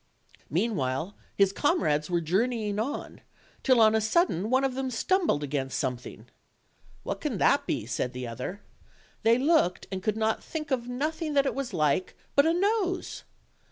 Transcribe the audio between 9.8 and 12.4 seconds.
and could think of nothing that it was like